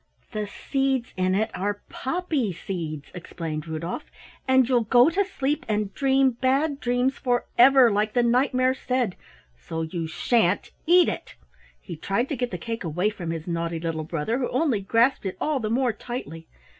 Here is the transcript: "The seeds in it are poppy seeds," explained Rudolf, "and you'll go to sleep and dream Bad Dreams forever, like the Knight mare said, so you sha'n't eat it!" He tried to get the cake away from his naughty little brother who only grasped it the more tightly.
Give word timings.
"The 0.31 0.47
seeds 0.47 1.13
in 1.15 1.35
it 1.35 1.51
are 1.53 1.83
poppy 1.87 2.51
seeds," 2.51 3.11
explained 3.13 3.67
Rudolf, 3.67 4.05
"and 4.47 4.67
you'll 4.67 4.81
go 4.81 5.11
to 5.11 5.23
sleep 5.23 5.63
and 5.69 5.93
dream 5.93 6.31
Bad 6.31 6.79
Dreams 6.79 7.19
forever, 7.19 7.91
like 7.91 8.13
the 8.13 8.23
Knight 8.23 8.51
mare 8.51 8.73
said, 8.73 9.15
so 9.55 9.83
you 9.83 10.07
sha'n't 10.07 10.71
eat 10.87 11.07
it!" 11.07 11.35
He 11.79 11.95
tried 11.95 12.29
to 12.29 12.35
get 12.35 12.49
the 12.49 12.57
cake 12.57 12.83
away 12.83 13.11
from 13.11 13.29
his 13.29 13.45
naughty 13.45 13.79
little 13.79 14.01
brother 14.03 14.39
who 14.39 14.49
only 14.49 14.81
grasped 14.81 15.23
it 15.27 15.37
the 15.37 15.69
more 15.69 15.93
tightly. 15.93 16.47